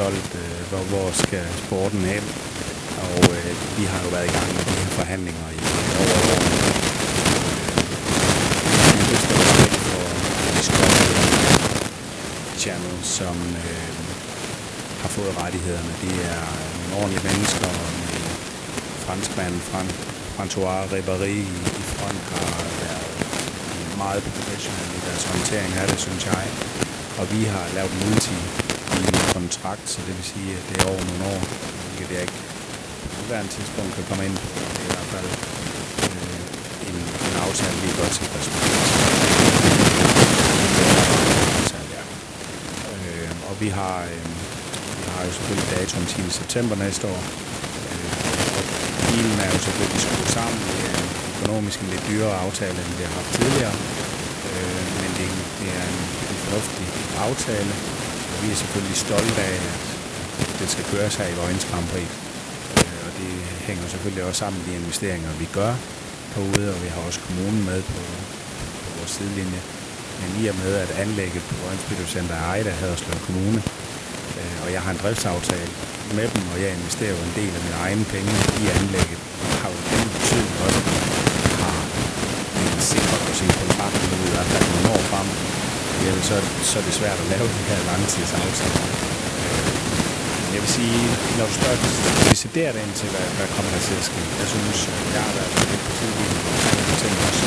[0.00, 2.24] Solgt, øh, hvor, hvor skal sporten hen?
[3.06, 5.60] Og øh, vi har jo været i gang med de her forhandlinger i
[6.02, 6.42] over et år.
[8.76, 10.04] Jeg synes, for
[10.56, 11.12] Discovery
[12.62, 13.92] Channel, som øh,
[15.02, 15.92] har fået rettighederne.
[16.04, 16.44] Det er
[16.78, 18.20] nogle ordentlige mennesker, og med
[19.04, 19.88] franskmanden Fran,
[20.36, 21.46] François Ribéry i,
[21.80, 23.08] i front har været
[24.04, 26.44] meget professionelle i deres håndtering af det, synes jeg.
[27.20, 28.38] Og vi har lavet en multi
[29.08, 31.40] en kontrakt, så det vil sige, at det er over nogle år,
[31.94, 32.38] hvilket jeg ikke
[33.02, 34.48] på nuværende tidspunkt kan komme ind på.
[34.76, 35.28] Det er i hvert fald
[36.06, 38.62] øh, en, en aftale, vi godt tilfreds med.
[42.96, 44.30] Øh, og vi har, øh,
[45.00, 46.30] vi har jo selvfølgelig datoen 10.
[46.40, 47.20] september næste år.
[47.90, 48.10] Øh,
[48.56, 48.62] og
[49.08, 50.58] bilen er jo selvfølgelig skruet sammen.
[50.70, 53.76] Det er en økonomisk en lidt dyrere aftale, end vi har haft tidligere.
[54.50, 55.98] Øh, men det, det er en,
[56.30, 56.86] en fornuftig
[57.28, 57.74] aftale.
[58.42, 62.10] Vi er selvfølgelig stolte af, at det skal køres her i Vojens Grand Prix.
[62.78, 63.32] Øh, og det
[63.68, 65.72] hænger selvfølgelig også sammen med de investeringer, vi gør
[66.34, 68.00] herude, og vi har også kommunen med på,
[68.82, 69.62] på vores sidelinje.
[70.20, 73.60] Men i og med, at anlægget på Vojens Bidocenter er ejet af Haderslev Kommune,
[74.40, 75.72] øh, og jeg har en driftsaftale
[76.18, 79.18] med dem, og jeg investerer jo en del af mine egne penge i anlægget,
[79.62, 80.86] har jo den betydning også, at
[81.50, 81.78] jeg har
[82.60, 85.28] en sikret os en kontrakt nu i hvert fald nogle år frem.
[86.04, 86.38] Ja, så,
[86.70, 88.82] så er det svært at lave de her langtidsaftaler.
[88.86, 88.98] Men
[89.46, 89.66] øh,
[90.54, 91.00] jeg vil sige,
[91.36, 91.78] når du spørger
[92.30, 94.78] decideret ind til, hvad, hvad kommer der til at ske, jeg synes,
[95.16, 97.44] jeg har været lidt på tidligere omkring nogle ting også.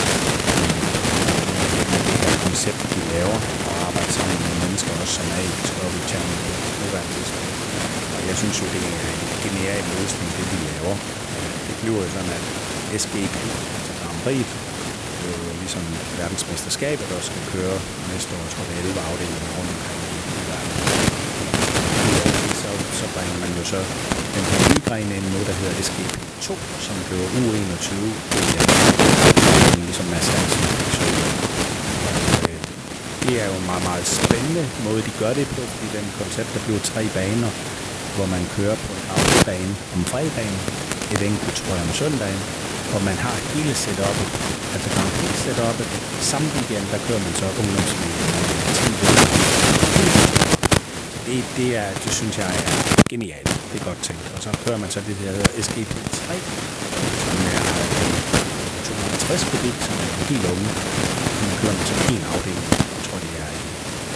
[2.07, 6.01] Det her koncept, de laver, og arbejde sammen med mennesker også, som er i Discovery
[6.09, 7.55] Channel på nuværende tidspunkt.
[8.15, 10.95] Og jeg synes jo, det er en genial løsning, det de laver.
[11.37, 12.45] Øh, det bliver jo sådan, at
[13.01, 13.35] SGP,
[13.77, 14.45] altså Grand Prix,
[15.63, 15.83] ligesom
[16.21, 17.77] verdensmesterskabet, også skal køre
[18.11, 19.99] næste år, tror jeg, 11 afdelinger rundt omkring
[20.39, 20.75] i verden.
[22.61, 23.79] Så, så bringer man jo så
[24.35, 26.47] den her nye gren ind nu, der hedder SGP2,
[26.85, 27.89] som bliver U21
[28.33, 30.63] VM, ligesom Mads Hansen
[30.97, 31.03] så
[33.25, 36.49] det er jo en meget, meget spændende måde, de gør det på, fordi den koncept,
[36.55, 37.51] der bliver tre baner,
[38.15, 40.59] hvor man kører på en afbane om fredagen,
[41.13, 42.41] et enkelt, tror jeg, om søndagen,
[42.95, 44.29] og man har hele setup'et,
[44.73, 45.87] altså Grand Prix setup'et.
[46.31, 48.13] Samme weekend, der kører man så ungdomsliv.
[51.27, 52.71] Det, det, er, det synes jeg er
[53.11, 53.51] genialt.
[53.69, 54.25] Det er godt tænkt.
[54.35, 56.29] Og så kører man så det, der hedder SGP3,
[57.25, 57.61] som er
[59.19, 60.69] 60 kubik, som er helt unge.
[61.39, 62.67] De kører man så en afdeling.
[62.97, 63.49] Jeg tror, det er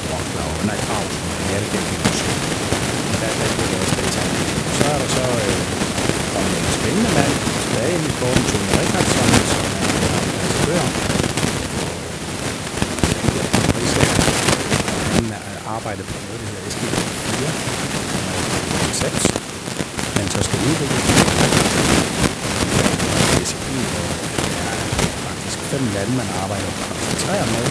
[0.04, 0.50] i Rocklau.
[0.70, 1.14] Nej, Kraus,
[1.48, 2.38] det er det den generation.
[3.22, 4.14] Der, der bliver det også lidt
[4.78, 5.58] Så er der så øh,
[6.34, 9.66] kommet en spændende mand tilbage i sporten, Tony Rickardsson, som
[10.06, 10.84] er ambassadør.
[15.14, 15.26] Han
[15.76, 17.46] arbejder på noget, der hedder SG4,
[18.12, 18.38] som er
[18.82, 19.24] koncept,
[20.18, 21.00] man så skal udvikle.
[23.40, 24.08] Disciplin, hvor
[24.54, 27.66] der er faktisk fem lande, man arbejder og koncentrerer med.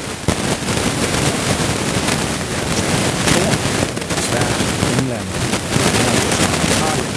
[4.28, 4.56] Sverige,
[4.98, 5.28] England,
[6.66, 7.12] Australien,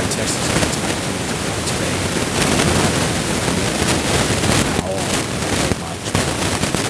[0.00, 1.00] fantastisk at trække
[1.70, 2.00] tilbage.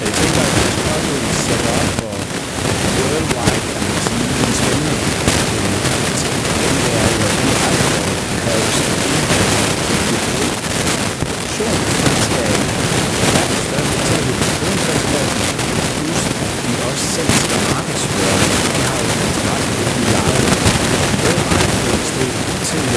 [0.01, 2.15] Jeg tænker, at det er også en setup for
[2.97, 4.95] worldwide, kan man sige, en spændende
[6.21, 6.39] ting.
[6.61, 7.89] Den er jo, at vi har jo
[8.45, 8.77] Paris
[11.19, 11.79] produktion,
[12.25, 12.51] skal
[13.35, 15.29] verdens største televisionselskab,
[15.97, 16.21] plus
[16.65, 18.37] vi også selv skal markedsføre.
[18.75, 20.41] Vi har jo en interesse i, at vi leger
[21.23, 22.31] både markedsføringsdel,
[22.69, 22.93] tv,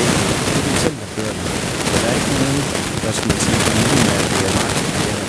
[0.53, 1.47] det er vi selv, der kører den.
[1.91, 2.63] Så der er ikke nogen,
[3.03, 5.27] hvad skal man sige, lige med, at det er markedsføring,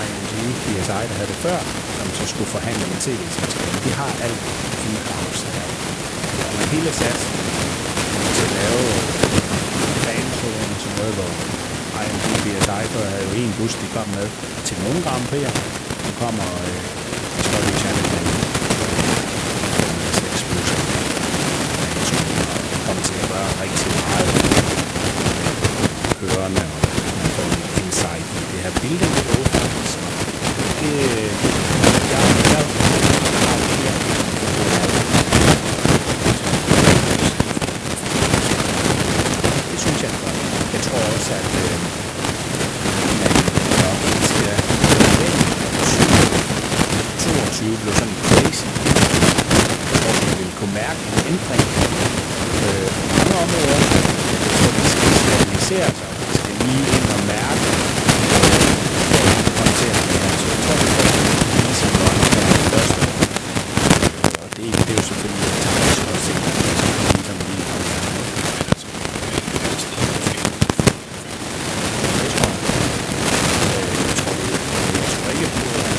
[0.00, 1.58] IMG, PSI, der havde det før,
[1.98, 3.78] som så skulle forhandle med tv-selskabet.
[3.86, 4.42] De har alt
[4.86, 5.66] inddragelse her.
[6.48, 7.18] Og man hele sat
[8.36, 8.82] til at lave
[10.04, 11.30] fanzonen som noget, hvor
[12.02, 14.26] IMG, PSI, før havde jo en bus, de kom med
[14.66, 15.54] til nogle Grand Prix'er.
[16.10, 16.80] Nu kommer øh,
[17.36, 18.26] Discovery Channel med
[20.12, 20.78] 6 busser.
[22.86, 24.30] kommer til at gøre rigtig meget
[26.20, 29.50] kørende, og man får en insight i det her building code,
[29.92, 29.98] så
[30.80, 31.30] det, øh,
[31.82, 32.64] jeg, jeg har mere
[39.72, 40.38] det synes jeg er godt.
[40.74, 41.76] Jeg tror også, at øh,
[43.20, 43.32] man
[43.82, 44.54] nok ikke skal
[44.92, 45.44] forvente,
[45.80, 45.90] at
[47.18, 48.68] 22 blev sådan crazy.
[49.90, 51.64] Jeg tror, vi vil kunne mærke en ændring
[52.66, 53.80] øh, på mange områder.
[54.32, 56.10] Jeg tror, vi skal stabilisere sig.
[56.28, 57.64] Vi skal lige ind og mærke,
[59.16, 60.32] øh, håndtere det her.
[60.40, 61.12] Så jeg tror, det er
[61.56, 63.00] lige så godt her det første.
[64.42, 67.36] Og det, det er jo selvfølgelig et taktisk at se, at det skal komme ligesom
[67.48, 68.02] lige komme her.
[72.20, 72.60] Det tror jeg.
[73.76, 74.48] Øh, jeg tror, det,
[74.96, 75.96] jeg tror ikke på, at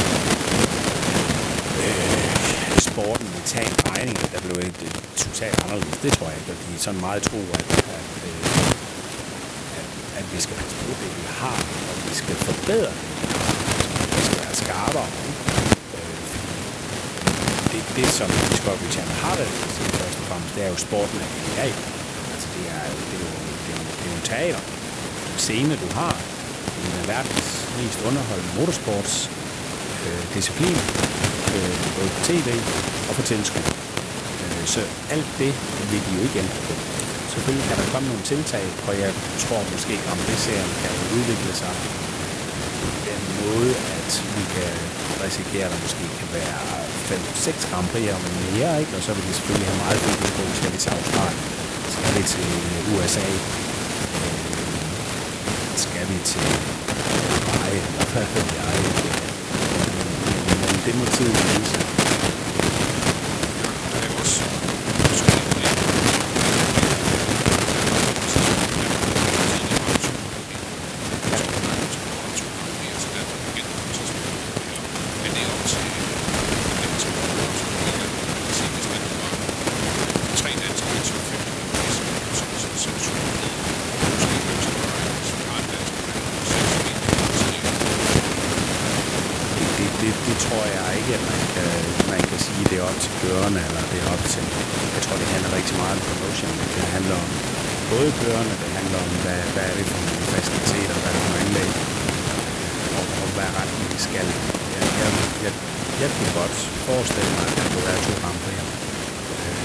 [1.85, 4.95] øh, sporten vil tage en regning, der blev et, et
[5.25, 5.97] totalt anderledes.
[6.05, 7.65] Det tror jeg ikke, og de er sådan meget tro, at,
[7.97, 8.41] at, øh,
[9.79, 9.87] at,
[10.19, 13.49] at vi skal passe på det, vi har, og vi skal forbedre det, vi har.
[13.61, 15.09] Altså, vi skal være skarpere.
[15.97, 16.17] Øh,
[17.71, 18.29] det, det, som
[19.01, 21.29] Discovery Channel har det, så først og fremmest, det er jo sporten af
[21.63, 21.73] er i.
[22.33, 23.31] Altså, det er, jo- det er jo,
[23.65, 24.61] det er jo, det er jo en teater.
[25.33, 26.13] En scene, du har.
[26.85, 29.13] En af verdens mest underholdende motorsports
[30.05, 30.77] øh, disciplin,
[31.55, 32.47] øh, både på tv
[33.09, 33.65] og på tilskud.
[34.41, 34.81] Øh, så
[35.15, 35.51] alt det
[35.91, 36.73] vil de jo ikke ændre på.
[37.33, 39.11] Selvfølgelig kan der komme nogle tiltag, og jeg
[39.43, 41.73] tror måske, om det serien kan udvikle sig
[42.81, 44.73] på den måde, at vi kan
[45.25, 46.59] risikere, at der måske kan være
[47.11, 48.21] 5-6 Grand Prix om
[48.55, 48.93] mere, ikke?
[48.97, 51.39] og så vil de selvfølgelig have meget fokus på, skal vi til Australien,
[51.95, 52.47] skal vi til
[52.91, 53.27] USA,
[55.83, 56.51] skal vi til
[57.31, 58.73] Dubai, eller hvad ved jeg.
[60.61, 61.79] Men det må tiden vise.
[63.91, 64.41] Der er jo også
[65.09, 66.91] forskellige regler.
[75.23, 75.77] Men det er op til
[76.81, 77.11] den til
[78.57, 79.31] sige, hvis det nu var
[80.41, 81.41] tre danske til fem
[81.95, 82.03] så
[82.39, 83.11] så så så måske
[84.47, 84.73] fem til
[85.17, 85.93] hvis vi har en dansk
[86.51, 87.61] seks meter
[89.57, 91.71] det, det, det, det tror jeg ikke, at man kan,
[92.13, 94.43] man kan sige, det er op til kørerne, eller det er op til...
[94.95, 96.53] Jeg tror, det handler rigtig meget om promotion.
[96.77, 97.29] Det handler om
[98.01, 101.23] både kørende, det handler om, hvad, hvad er det for nogle faciliteter, hvad er det
[101.25, 101.69] for nogle anlæg,
[102.97, 104.27] og, og hvad retning vi skal.
[104.75, 105.09] Jeg, jeg,
[105.45, 105.53] jeg,
[106.01, 109.57] jeg kunne godt forestille mig, at der kunne være to ramper øh,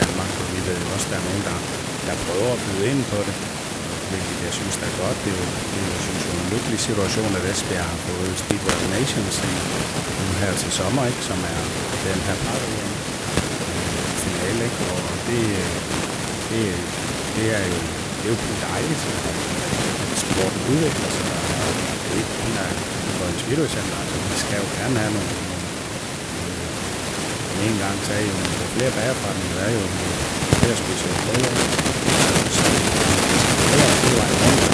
[0.00, 1.58] Danmark, og vi ved jo også, der er nogen, der,
[2.06, 3.36] der prøver at byde ind på det
[4.10, 5.18] hvilket jeg synes der er godt.
[5.24, 8.32] Det er jo, det er jo synes jeg, en lykkelig situation, at Esbjerg har fået
[8.42, 9.36] Speedway Nations
[10.26, 11.60] nu her til sommer, ikke, som er
[12.08, 12.88] den her par øh,
[14.24, 14.60] finale.
[14.68, 14.80] Ikke?
[14.94, 15.42] Og det,
[16.50, 16.64] det,
[17.36, 17.80] det er jo
[18.18, 19.36] det er jo kun dejligt, at
[20.24, 21.26] sporten udvikler sig.
[22.04, 22.74] Det er ikke kun at
[23.18, 23.86] for en spirituel,
[24.30, 25.32] vi skal jo gerne have nogle
[26.40, 29.84] øh, en gang sagde jo, jo flere bagerforretninger, er jo
[30.60, 31.52] flere specielle brødre,
[32.56, 34.69] så det er jo hele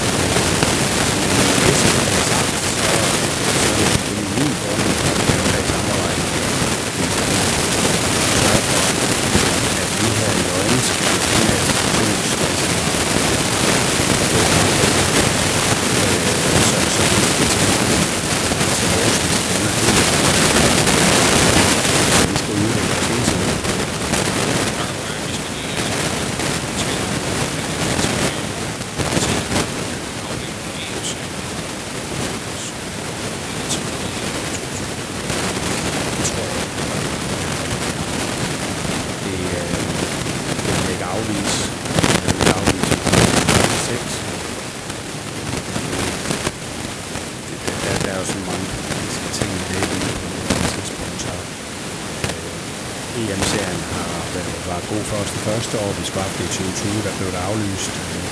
[56.17, 57.95] dræbte i 2020, der blev der aflyst.
[58.03, 58.25] Øh,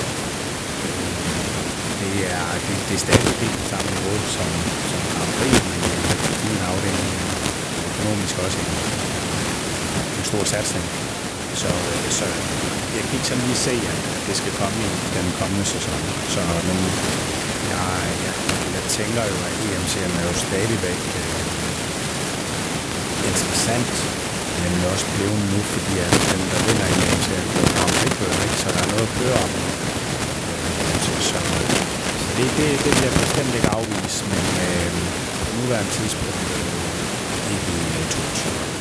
[2.01, 4.49] det er, det, det er stadig helt samme niveau som,
[4.91, 6.01] som Grand Prix, men øh,
[6.41, 7.11] det er en afdeling
[7.91, 8.70] økonomisk også en,
[10.18, 10.85] en stor satsning.
[11.62, 12.24] Så, øh, så
[12.97, 15.99] jeg kan ikke sådan lige se, at det skal komme i den kommende sæson.
[16.35, 16.76] Så nu,
[17.72, 17.85] jeg,
[18.26, 18.35] jeg,
[18.76, 21.41] jeg tænker jo, at EMC'en er jo stadigvæk øh,
[23.30, 24.24] interessant
[24.55, 28.13] men nemlig også blevet nu, fordi at dem, der vinder i en til København, det
[28.19, 29.51] kører ikke, så der er noget at køre om.
[30.51, 31.39] Øh, så, så
[32.37, 34.91] det, det, det vil jeg bestemt ikke afvise, men øh,
[35.39, 38.74] på nuværende tidspunkt øh, ikke i 2022.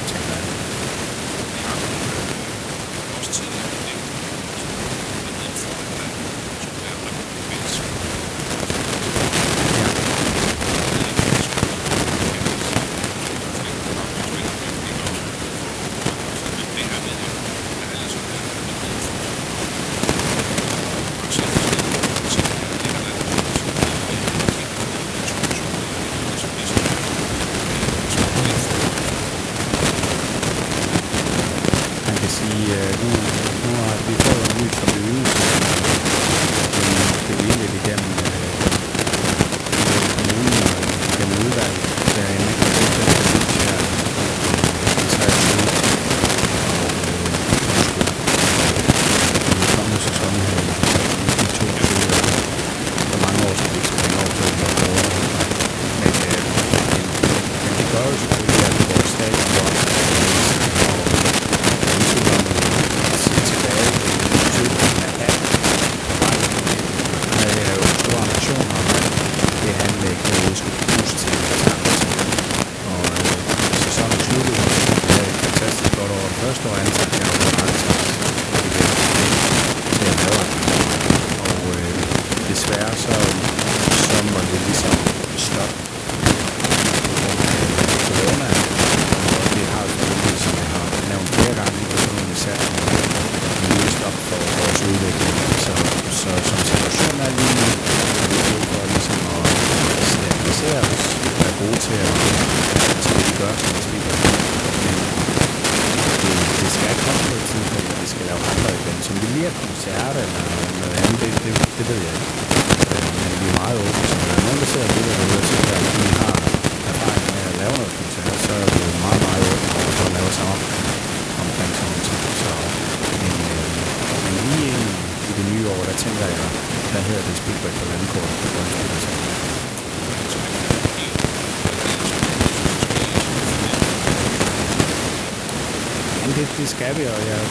[137.03, 137.42] Yeah.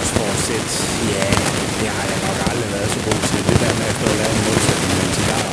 [0.00, 0.70] Nytårsforsæt,
[1.14, 1.26] ja,
[1.80, 3.40] det har jeg nok aldrig været så god til.
[3.48, 5.44] Det der med at stå og lave en modsætning med en cigar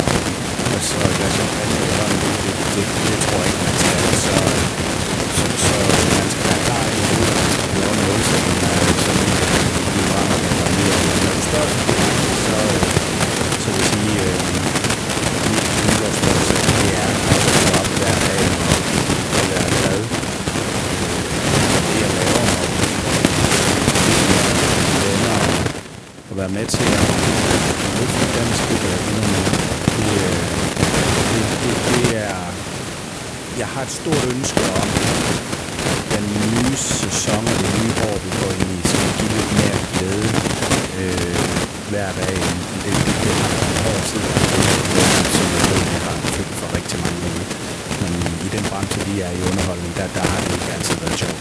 [0.75, 3.75] og så et glas champagne i hånden, det, det, det, det, tror jeg ikke, man
[3.81, 3.99] skal.
[4.25, 4.35] Så,
[5.37, 5.75] så, så
[6.17, 9.15] man skal være klar i hovedet, at lave en målsætning, øh, som
[9.93, 11.01] vi brænder med fra nytår.
[11.23, 11.99] Når du spørger til det,
[12.45, 12.57] så,
[13.61, 14.37] så vil jeg sige, øh,
[15.51, 18.41] mit nytårsforsæt, det er at stå op hver dag
[19.37, 19.99] og være glad
[21.71, 22.45] for det, jeg laver,
[24.97, 25.39] og venner,
[26.29, 27.09] og være med til at
[27.97, 29.51] løfte dansk fodbold endnu mere.
[29.97, 30.45] Det, øh,
[31.31, 32.39] det, det, det er...
[33.61, 34.89] Jeg har et stort ønske om,
[35.91, 39.51] at den nye sæson og det nye år, vi går ind i, skal give lidt
[39.59, 40.29] mere glæde
[41.01, 41.37] øh,
[41.91, 44.23] hver dag, end det, det, det har været en hård tid,
[45.35, 47.43] som jeg ved, jeg har købt for rigtig mange penge.
[48.01, 48.11] Men
[48.47, 51.39] i den branche, vi er i underholdning, der, der har det ikke altid været sjovt.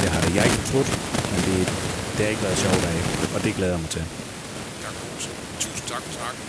[0.00, 0.30] Det har det.
[0.34, 0.90] Jeg har ikke fortrudt,
[1.32, 1.58] men det,
[2.14, 2.98] det har ikke været sjovt af,
[3.34, 4.04] og det glæder jeg mig til.
[6.02, 6.42] Tak, for snakken.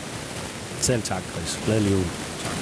[0.81, 1.59] Selv tak, Chris.
[1.65, 2.03] Glædelig jul.
[2.43, 2.57] Tak.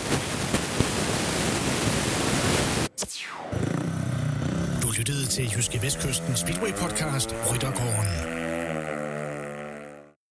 [4.84, 8.08] Du lyttede til Jyske Vestkysten Speedway podcast Ryttergården.